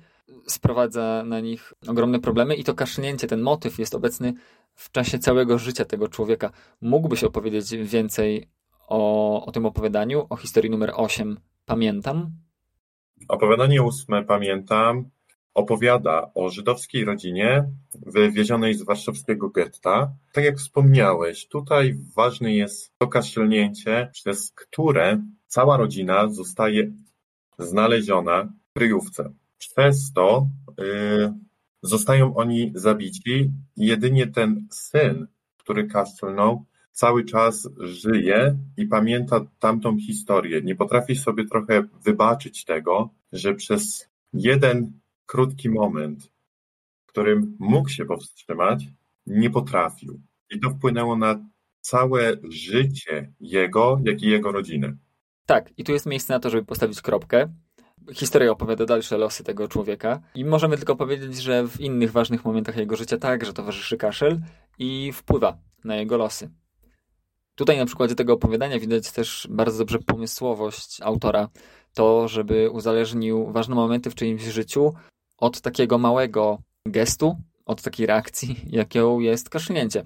[0.46, 4.34] sprowadza na nich ogromne problemy i to kaszlnięcie, ten motyw jest obecny
[4.78, 6.50] w czasie całego życia tego człowieka.
[6.80, 8.48] Mógłbyś opowiedzieć więcej
[8.88, 12.30] o, o tym opowiadaniu, o historii numer 8, pamiętam?
[13.28, 15.10] Opowiadanie ósme, pamiętam,
[15.54, 17.64] opowiada o żydowskiej rodzinie
[18.06, 20.12] wywiezionej z warszawskiego getta.
[20.32, 26.92] Tak jak wspomniałeś, tutaj ważne jest to kaszlnięcie, przez które cała rodzina zostaje
[27.58, 29.32] znaleziona w kryjówce.
[29.58, 30.46] Przez to
[30.78, 31.34] yy,
[31.82, 40.62] zostają oni zabici jedynie ten syn, który kaszlnął, cały czas żyje i pamięta tamtą historię.
[40.62, 44.92] Nie potrafi sobie trochę wybaczyć tego, że przez jeden
[45.26, 46.30] krótki moment,
[47.06, 48.84] którym mógł się powstrzymać,
[49.26, 50.20] nie potrafił.
[50.50, 51.44] I to wpłynęło na
[51.80, 54.96] całe życie jego, jak i jego rodziny.
[55.46, 57.52] Tak, i tu jest miejsce na to, żeby postawić kropkę.
[58.14, 62.76] Historia opowiada dalsze losy tego człowieka i możemy tylko powiedzieć, że w innych ważnych momentach
[62.76, 64.40] jego życia także towarzyszy kaszel
[64.78, 66.50] i wpływa na jego losy.
[67.54, 71.48] Tutaj na przykładzie tego opowiadania widać też bardzo dobrze pomysłowość autora.
[71.94, 74.94] To, żeby uzależnił ważne momenty w czyimś życiu
[75.38, 80.04] od takiego małego gestu, od takiej reakcji, jaką jest kaszlnięcie.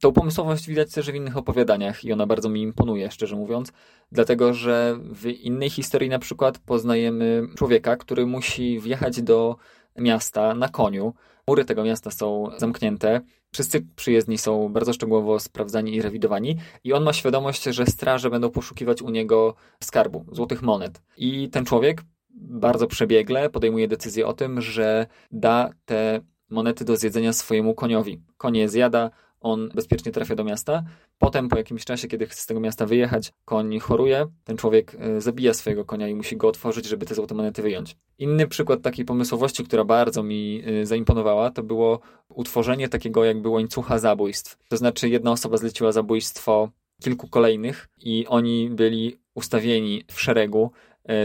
[0.00, 3.72] Tą pomysłowość widać też w innych opowiadaniach i ona bardzo mi imponuje, szczerze mówiąc,
[4.12, 9.56] dlatego że w innej historii na przykład poznajemy człowieka, który musi wjechać do
[9.98, 11.14] miasta na koniu.
[11.48, 13.20] Mury tego miasta są zamknięte,
[13.52, 18.50] wszyscy przyjezdni są bardzo szczegółowo sprawdzani i rewidowani i on ma świadomość, że straże będą
[18.50, 19.54] poszukiwać u niego
[19.84, 21.02] skarbu, złotych monet.
[21.16, 27.32] I ten człowiek bardzo przebiegle podejmuje decyzję o tym, że da te monety do zjedzenia
[27.32, 28.22] swojemu koniowi.
[28.36, 29.10] Konie zjada,
[29.46, 30.82] on bezpiecznie trafia do miasta.
[31.18, 35.20] Potem, po jakimś czasie, kiedy chce z tego miasta wyjechać, koń choruje, ten człowiek e,
[35.20, 37.96] zabija swojego konia i musi go otworzyć, żeby te złote monety wyjąć.
[38.18, 43.98] Inny przykład takiej pomysłowości, która bardzo mi e, zaimponowała, to było utworzenie takiego jakby łańcucha
[43.98, 44.58] zabójstw.
[44.68, 46.70] To znaczy, jedna osoba zleciła zabójstwo
[47.02, 50.70] kilku kolejnych i oni byli ustawieni w szeregu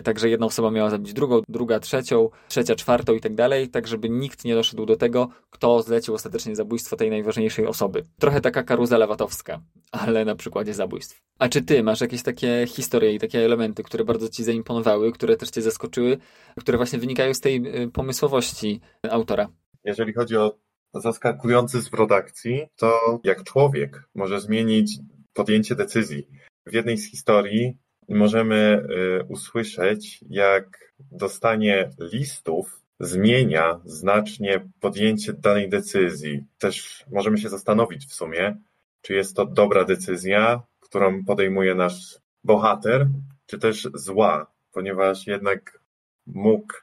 [0.03, 4.09] także jedna osoba miała zabić drugą, druga trzecią, trzecia czwartą i tak dalej, tak żeby
[4.09, 8.03] nikt nie doszedł do tego, kto zlecił ostatecznie zabójstwo tej najważniejszej osoby.
[8.19, 11.21] Trochę taka karuzela watowska, ale na przykładzie zabójstw.
[11.39, 15.37] A czy ty masz jakieś takie historie i takie elementy, które bardzo ci zaimponowały, które
[15.37, 16.17] też cię zaskoczyły,
[16.59, 19.47] które właśnie wynikają z tej y, pomysłowości autora?
[19.83, 20.57] Jeżeli chodzi o
[20.93, 24.99] zaskakujący zwrot akcji, to jak człowiek może zmienić
[25.33, 26.27] podjęcie decyzji.
[26.65, 27.77] W jednej z historii
[28.09, 28.85] możemy
[29.21, 36.45] y, usłyszeć, jak dostanie listów zmienia znacznie podjęcie danej decyzji.
[36.57, 38.57] Też możemy się zastanowić w sumie,
[39.01, 43.07] czy jest to dobra decyzja, którą podejmuje nasz bohater,
[43.45, 45.79] czy też zła, ponieważ jednak
[46.27, 46.73] mógł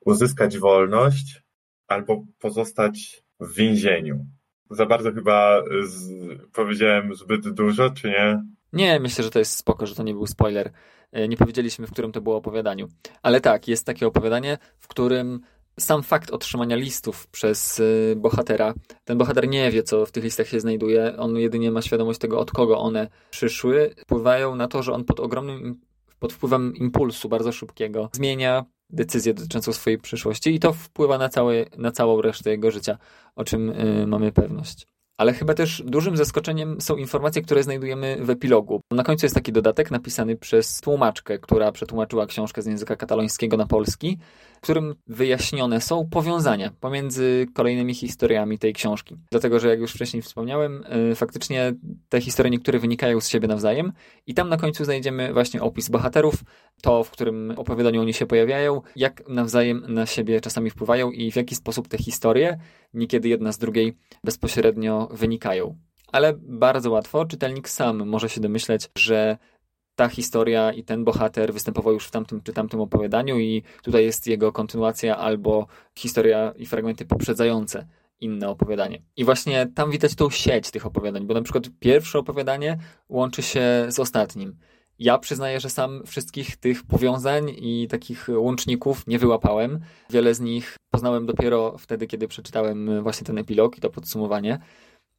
[0.00, 1.42] uzyskać wolność
[1.88, 4.26] albo pozostać w więzieniu.
[4.70, 6.10] Za bardzo chyba z,
[6.52, 8.44] powiedziałem zbyt dużo, czy nie?
[8.72, 10.72] Nie, myślę, że to jest spoko, że to nie był spoiler.
[11.12, 12.88] E, nie powiedzieliśmy, w którym to było opowiadaniu.
[13.22, 15.40] Ale tak, jest takie opowiadanie, w którym
[15.80, 20.48] sam fakt otrzymania listów przez e, bohatera, ten bohater nie wie, co w tych listach
[20.48, 24.92] się znajduje, on jedynie ma świadomość tego, od kogo one przyszły, wpływają na to, że
[24.92, 25.80] on pod ogromnym,
[26.18, 31.64] pod wpływem impulsu bardzo szybkiego zmienia decyzję dotyczącą swojej przyszłości i to wpływa na, całe,
[31.78, 32.98] na całą resztę jego życia,
[33.36, 34.86] o czym y, mamy pewność.
[35.18, 38.80] Ale chyba też dużym zaskoczeniem są informacje, które znajdujemy w epilogu.
[38.90, 43.66] Na końcu jest taki dodatek napisany przez tłumaczkę, która przetłumaczyła książkę z języka katalońskiego na
[43.66, 44.18] polski.
[44.62, 49.16] Którym wyjaśnione są powiązania pomiędzy kolejnymi historiami tej książki.
[49.30, 51.74] Dlatego, że jak już wcześniej wspomniałem, y, faktycznie
[52.08, 53.92] te historie niektóre wynikają z siebie nawzajem
[54.26, 56.34] i tam na końcu znajdziemy właśnie opis bohaterów,
[56.82, 61.36] to w którym opowiadaniu oni się pojawiają, jak nawzajem na siebie czasami wpływają i w
[61.36, 62.58] jaki sposób te historie,
[62.94, 65.76] niekiedy jedna z drugiej, bezpośrednio wynikają.
[66.12, 69.38] Ale bardzo łatwo czytelnik sam może się domyśleć, że
[69.96, 74.26] ta historia i ten bohater występował już w tamtym czy tamtym opowiadaniu i tutaj jest
[74.26, 75.66] jego kontynuacja albo
[75.98, 77.86] historia i fragmenty poprzedzające
[78.20, 79.02] inne opowiadanie.
[79.16, 82.78] I właśnie tam widać tą sieć tych opowiadań, bo na przykład pierwsze opowiadanie
[83.08, 84.56] łączy się z ostatnim.
[84.98, 89.80] Ja przyznaję, że sam wszystkich tych powiązań i takich łączników nie wyłapałem.
[90.10, 94.58] Wiele z nich poznałem dopiero wtedy, kiedy przeczytałem właśnie ten epilog i to podsumowanie.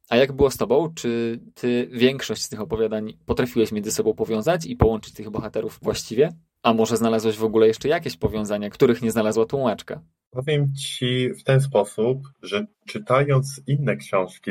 [0.08, 0.94] A jak było z tobą?
[0.94, 6.32] Czy ty większość z tych opowiadań potrafiłeś między sobą powiązać i połączyć tych bohaterów właściwie?
[6.62, 10.00] A może znalazłeś w ogóle jeszcze jakieś powiązania, których nie znalazła tłumaczka?
[10.30, 14.50] Powiem ci w ten sposób, że czytając inne książki,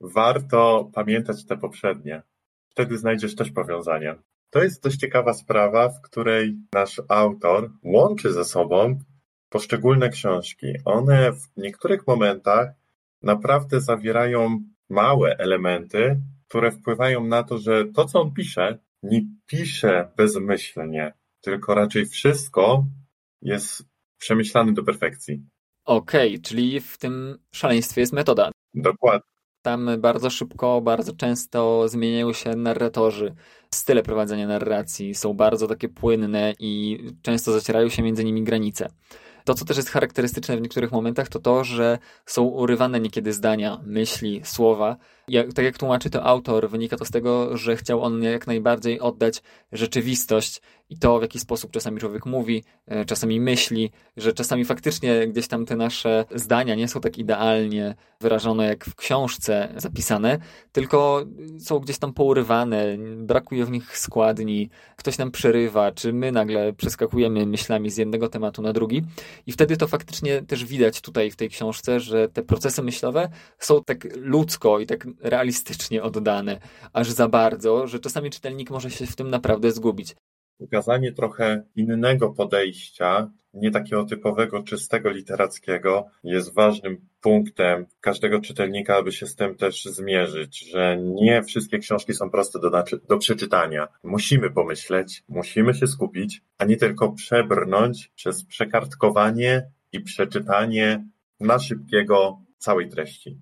[0.00, 2.22] warto pamiętać te poprzednie.
[2.68, 4.16] Wtedy znajdziesz też powiązania.
[4.50, 8.98] To jest dość ciekawa sprawa, w której nasz autor łączy ze sobą
[9.48, 10.66] poszczególne książki.
[10.84, 12.68] One w niektórych momentach
[13.22, 20.12] naprawdę zawierają małe elementy, które wpływają na to, że to, co on pisze, nie pisze
[20.16, 22.86] bezmyślnie, tylko raczej wszystko
[23.42, 23.84] jest
[24.18, 25.42] przemyślane do perfekcji.
[25.84, 28.50] Okej, okay, czyli w tym szaleństwie jest metoda.
[28.74, 29.34] Dokładnie.
[29.62, 33.34] Tam bardzo szybko, bardzo często zmieniają się narratorzy.
[33.74, 38.88] Style prowadzenia narracji są bardzo takie płynne i często zacierają się między nimi granice.
[39.44, 43.80] To, co też jest charakterystyczne w niektórych momentach, to to, że są urywane niekiedy zdania,
[43.86, 44.96] myśli, słowa.
[45.28, 49.00] Jak, tak jak tłumaczy to autor, wynika to z tego, że chciał on jak najbardziej
[49.00, 50.60] oddać rzeczywistość
[50.90, 55.48] i to, w jaki sposób czasami człowiek mówi, e, czasami myśli, że czasami faktycznie gdzieś
[55.48, 60.38] tam te nasze zdania nie są tak idealnie wyrażone jak w książce zapisane,
[60.72, 61.24] tylko
[61.58, 67.46] są gdzieś tam pourywane, brakuje w nich składni, ktoś nam przerywa, czy my nagle przeskakujemy
[67.46, 69.02] myślami z jednego tematu na drugi.
[69.46, 73.84] I wtedy to faktycznie też widać tutaj w tej książce, że te procesy myślowe są
[73.84, 76.60] tak ludzko i tak realistycznie oddane,
[76.92, 80.14] aż za bardzo, że czasami czytelnik może się w tym naprawdę zgubić
[80.58, 89.12] ukazanie trochę innego podejścia, nie takiego typowego, czystego literackiego, jest ważnym punktem każdego czytelnika, aby
[89.12, 93.88] się z tym też zmierzyć, że nie wszystkie książki są proste do, do przeczytania.
[94.02, 101.04] Musimy pomyśleć, musimy się skupić, a nie tylko przebrnąć przez przekartkowanie i przeczytanie
[101.40, 103.38] na szybkiego całej treści.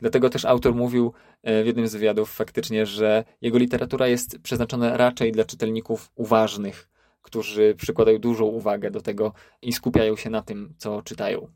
[0.00, 4.96] Dlatego też autor mówił e, w jednym z wywiadów faktycznie, że jego literatura jest przeznaczona
[4.96, 6.88] raczej dla czytelników uważnych,
[7.22, 11.48] którzy przykładają dużą uwagę do tego i skupiają się na tym, co czytają.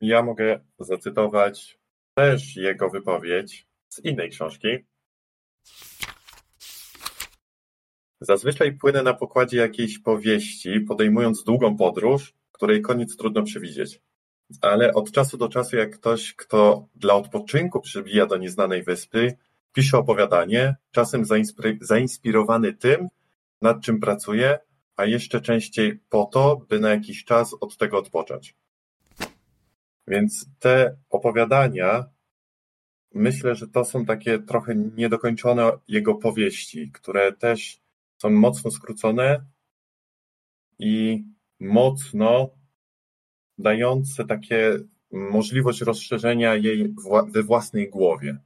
[0.00, 1.78] Ja mogę zacytować
[2.14, 4.68] też jego wypowiedź z innej książki.
[8.20, 14.00] Zazwyczaj płynę na pokładzie jakiejś powieści, podejmując długą podróż, której koniec trudno przewidzieć
[14.60, 19.36] ale od czasu do czasu, jak ktoś, kto dla odpoczynku przybija do nieznanej wyspy,
[19.72, 21.24] pisze opowiadanie, czasem
[21.80, 23.08] zainspirowany tym,
[23.62, 24.58] nad czym pracuje,
[24.96, 28.54] a jeszcze częściej po to, by na jakiś czas od tego odpocząć.
[30.06, 32.04] Więc te opowiadania,
[33.14, 37.80] myślę, że to są takie trochę niedokończone jego powieści, które też
[38.18, 39.44] są mocno skrócone
[40.78, 41.24] i
[41.60, 42.50] mocno
[43.60, 44.78] dające takie
[45.12, 46.94] możliwość rozszerzenia jej
[47.28, 48.38] we własnej głowie.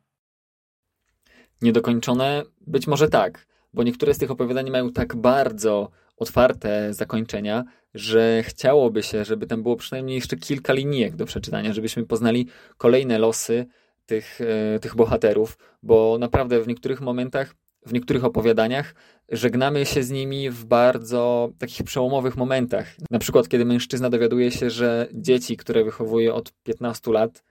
[1.63, 2.43] Niedokończone?
[2.67, 9.03] Być może tak, bo niektóre z tych opowiadań mają tak bardzo otwarte zakończenia, że chciałoby
[9.03, 13.67] się, żeby tam było przynajmniej jeszcze kilka linijek do przeczytania, żebyśmy poznali kolejne losy
[14.07, 17.55] tych, e, tych bohaterów, bo naprawdę w niektórych momentach
[17.87, 18.95] w niektórych opowiadaniach
[19.29, 22.87] żegnamy się z nimi w bardzo takich przełomowych momentach.
[23.11, 27.45] Na przykład, kiedy mężczyzna dowiaduje się, że dzieci, które wychowuje od 15 lat,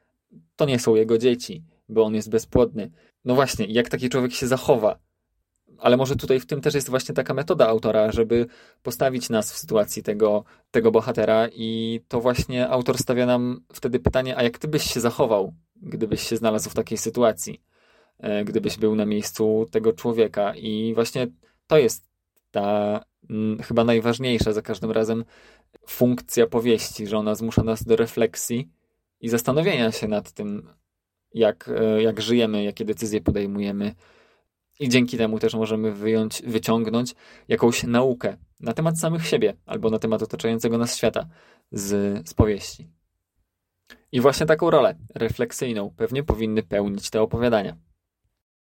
[0.55, 2.91] to nie są jego dzieci, bo on jest bezpłodny.
[3.25, 4.99] No właśnie, jak taki człowiek się zachowa?
[5.77, 8.45] Ale może tutaj w tym też jest właśnie taka metoda autora, żeby
[8.83, 14.37] postawić nas w sytuacji tego, tego bohatera, i to właśnie autor stawia nam wtedy pytanie:
[14.37, 17.61] a jak ty byś się zachował, gdybyś się znalazł w takiej sytuacji?
[18.19, 20.55] E, gdybyś był na miejscu tego człowieka.
[20.55, 21.27] I właśnie
[21.67, 22.09] to jest
[22.51, 22.99] ta
[23.63, 25.25] chyba najważniejsza za każdym razem
[25.87, 28.69] funkcja powieści, że ona zmusza nas do refleksji
[29.19, 30.69] i zastanowienia się nad tym,
[31.33, 33.95] jak, e, jak żyjemy, jakie decyzje podejmujemy.
[34.79, 37.15] I dzięki temu też możemy wyjąć, wyciągnąć
[37.47, 41.27] jakąś naukę na temat samych siebie albo na temat otaczającego nas świata
[41.71, 42.89] z, z powieści.
[44.11, 47.77] I właśnie taką rolę refleksyjną pewnie powinny pełnić te opowiadania.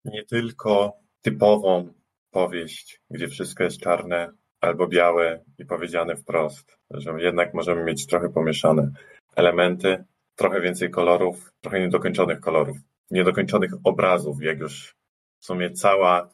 [0.06, 1.94] Nie tylko typową
[2.32, 4.32] powieść, gdzie wszystko jest czarne
[4.62, 8.92] albo białe i powiedziane wprost, że jednak możemy mieć trochę pomieszane
[9.36, 10.04] elementy,
[10.36, 12.78] trochę więcej kolorów, trochę niedokończonych kolorów,
[13.12, 14.96] niedokończonych obrazów, jak już
[15.40, 16.30] w sumie cała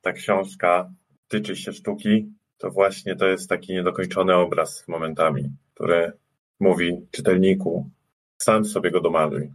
[0.00, 0.90] ta książka
[1.28, 6.12] tyczy się sztuki, to właśnie to jest taki niedokończony obraz momentami, który
[6.60, 7.90] mówi czytelniku,
[8.38, 9.52] sam sobie go domaluj.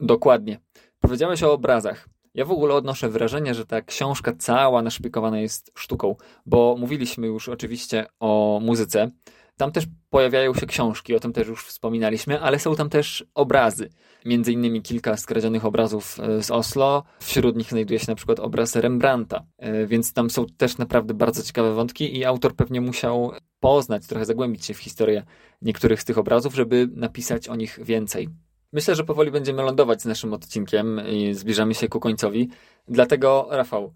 [0.00, 0.58] Dokładnie.
[1.00, 2.11] Powiedziałeś o obrazach.
[2.34, 6.16] Ja w ogóle odnoszę wrażenie, że ta książka cała naszpikowana jest sztuką,
[6.46, 9.10] bo mówiliśmy już oczywiście o muzyce.
[9.56, 13.90] Tam też pojawiają się książki, o tym też już wspominaliśmy, ale są tam też obrazy.
[14.24, 17.02] Między innymi kilka skradzionych obrazów e, z Oslo.
[17.20, 21.42] Wśród nich znajduje się na przykład obraz Rembrandta, e, więc tam są też naprawdę bardzo
[21.42, 25.24] ciekawe wątki i autor pewnie musiał poznać, trochę zagłębić się w historię
[25.62, 28.28] niektórych z tych obrazów, żeby napisać o nich więcej.
[28.72, 32.48] Myślę, że powoli będziemy lądować z naszym odcinkiem i zbliżamy się ku końcowi.
[32.88, 33.92] Dlatego, Rafał,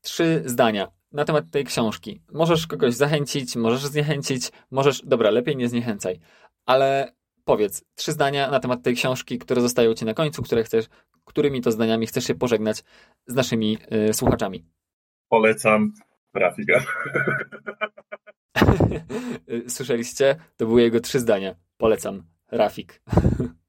[0.00, 2.22] trzy zdania na temat tej książki.
[2.32, 6.20] Możesz kogoś zachęcić, możesz zniechęcić, możesz, dobra, lepiej nie zniechęcaj,
[6.66, 7.12] ale
[7.44, 10.86] powiedz trzy zdania na temat tej książki, które zostają ci na końcu, które chcesz,
[11.24, 12.84] którymi to zdaniami chcesz się pożegnać
[13.26, 13.78] z naszymi
[14.10, 14.64] y, słuchaczami.
[15.28, 15.92] Polecam
[16.34, 16.84] Rafika.
[19.68, 20.36] Słyszeliście?
[20.56, 21.54] To były jego trzy zdania.
[21.76, 22.22] Polecam.
[22.50, 23.00] Rafik.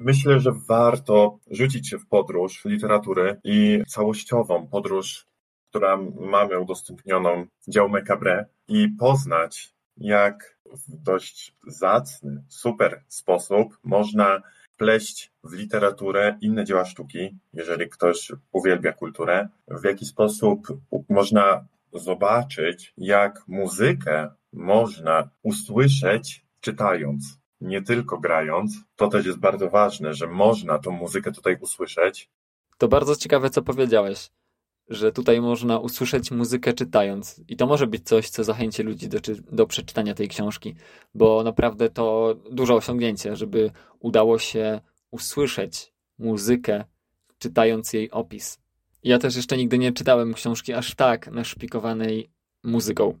[0.00, 5.26] Myślę, że warto rzucić się w podróż literatury i całościową podróż,
[5.70, 14.42] która mamy udostępnioną Jaume Cabré i poznać, jak w dość zacny, super sposób można
[14.76, 20.60] pleść w literaturę inne dzieła sztuki, jeżeli ktoś uwielbia kulturę, w jaki sposób
[21.08, 28.72] można zobaczyć, jak muzykę można usłyszeć czytając nie tylko grając.
[28.96, 32.30] To też jest bardzo ważne, że można tą muzykę tutaj usłyszeć.
[32.78, 34.30] To bardzo ciekawe, co powiedziałeś,
[34.88, 37.40] że tutaj można usłyszeć muzykę czytając.
[37.48, 39.18] I to może być coś, co zachęci ludzi do,
[39.52, 40.74] do przeczytania tej książki,
[41.14, 46.84] bo naprawdę to duże osiągnięcie, żeby udało się usłyszeć muzykę,
[47.38, 48.58] czytając jej opis.
[49.04, 52.30] Ja też jeszcze nigdy nie czytałem książki aż tak naszpikowanej
[52.62, 53.18] muzyką.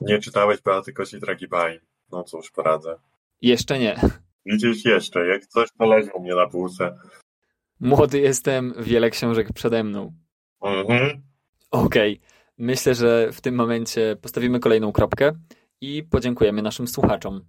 [0.00, 1.80] Nie czytałeś Beaty Kosi-Dragibaj.
[2.12, 2.98] No cóż, poradzę.
[3.42, 4.00] Jeszcze nie.
[4.46, 6.98] Widzisz jeszcze, jak coś to leży u mnie na półce.
[7.80, 10.12] Młody jestem, wiele książek przede mną.
[10.62, 11.22] Mhm.
[11.70, 12.28] Okej, okay.
[12.58, 15.32] myślę, że w tym momencie postawimy kolejną kropkę
[15.80, 17.44] i podziękujemy naszym słuchaczom.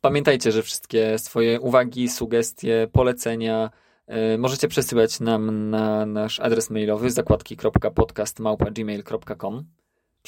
[0.00, 3.70] Pamiętajcie, że wszystkie swoje uwagi, sugestie, polecenia
[4.08, 9.64] yy, możecie przesyłać nam na nasz adres mailowy zakładki.podcast.gmail.com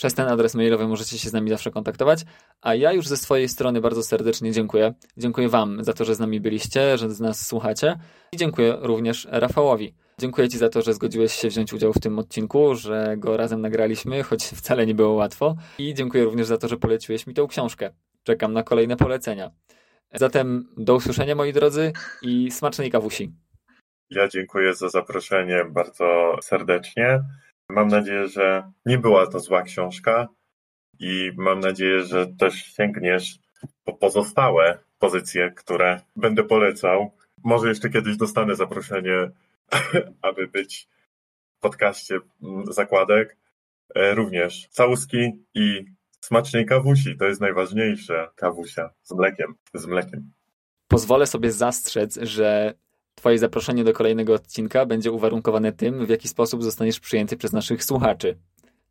[0.01, 2.24] przez ten adres mailowy możecie się z nami zawsze kontaktować,
[2.61, 4.94] a ja już ze swojej strony bardzo serdecznie dziękuję.
[5.16, 7.98] Dziękuję Wam za to, że z nami byliście, że z nas słuchacie
[8.32, 9.94] i dziękuję również Rafałowi.
[10.18, 13.61] Dziękuję Ci za to, że zgodziłeś się wziąć udział w tym odcinku, że go razem
[13.61, 15.57] nagraliśmy, choć wcale nie było łatwo.
[15.78, 17.90] I dziękuję również za to, że poleciłeś mi tę książkę.
[18.22, 19.51] Czekam na kolejne polecenia.
[20.14, 21.92] Zatem do usłyszenia moi drodzy
[22.22, 23.32] i smacznej kawusi.
[24.11, 27.22] Ja dziękuję za zaproszenie bardzo serdecznie.
[27.71, 30.29] Mam nadzieję, że nie była to zła książka
[30.99, 33.39] i mam nadzieję, że też sięgniesz
[33.85, 37.12] po pozostałe pozycje, które będę polecał.
[37.45, 39.31] Może jeszcze kiedyś dostanę zaproszenie,
[40.23, 40.89] aby być
[41.59, 42.21] w podcaście
[42.71, 43.37] zakładek.
[43.95, 45.85] E, również całuski i
[46.21, 47.16] smacznej kawusi.
[47.16, 48.29] To jest najważniejsze.
[48.35, 49.55] Kawusia z mlekiem.
[49.75, 50.31] Z mlekiem.
[50.89, 52.75] Pozwolę sobie zastrzec, że
[53.14, 57.84] Twoje zaproszenie do kolejnego odcinka będzie uwarunkowane tym, w jaki sposób zostaniesz przyjęty przez naszych
[57.84, 58.36] słuchaczy.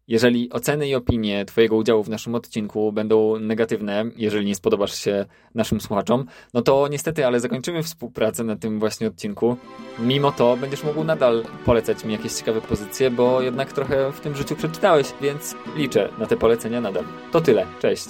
[0.09, 5.25] Jeżeli oceny i opinie Twojego udziału w naszym odcinku będą negatywne, jeżeli nie spodobasz się
[5.55, 9.57] naszym słuchaczom, no to niestety, ale zakończymy współpracę na tym właśnie odcinku.
[9.99, 14.35] Mimo to będziesz mógł nadal polecać mi jakieś ciekawe pozycje, bo jednak trochę w tym
[14.35, 17.03] życiu przeczytałeś, więc liczę na te polecenia nadal.
[17.31, 17.65] To tyle.
[17.81, 18.07] Cześć.